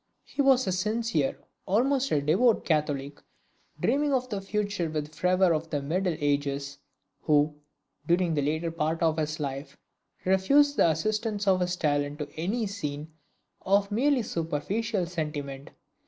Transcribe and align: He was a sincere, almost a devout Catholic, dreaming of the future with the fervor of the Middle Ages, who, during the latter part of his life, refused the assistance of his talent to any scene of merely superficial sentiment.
He 0.23 0.41
was 0.41 0.65
a 0.65 0.71
sincere, 0.71 1.37
almost 1.67 2.09
a 2.11 2.23
devout 2.23 2.65
Catholic, 2.65 3.21
dreaming 3.79 4.13
of 4.13 4.29
the 4.29 4.41
future 4.41 4.89
with 4.89 5.05
the 5.05 5.15
fervor 5.15 5.53
of 5.53 5.69
the 5.69 5.79
Middle 5.79 6.15
Ages, 6.19 6.79
who, 7.21 7.53
during 8.07 8.33
the 8.33 8.41
latter 8.41 8.71
part 8.71 9.03
of 9.03 9.17
his 9.17 9.39
life, 9.39 9.77
refused 10.25 10.75
the 10.77 10.89
assistance 10.89 11.47
of 11.47 11.59
his 11.59 11.75
talent 11.75 12.17
to 12.17 12.27
any 12.35 12.65
scene 12.65 13.13
of 13.61 13.91
merely 13.91 14.23
superficial 14.23 15.05
sentiment. 15.05 15.69